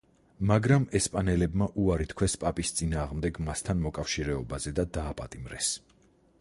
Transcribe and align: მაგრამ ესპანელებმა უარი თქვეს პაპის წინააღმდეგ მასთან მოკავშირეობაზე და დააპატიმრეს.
მაგრამ 0.51 0.87
ესპანელებმა 0.99 1.67
უარი 1.83 2.09
თქვეს 2.15 2.35
პაპის 2.45 2.73
წინააღმდეგ 2.79 3.39
მასთან 3.51 3.85
მოკავშირეობაზე 3.87 4.77
და 4.81 4.89
დააპატიმრეს. 4.99 5.73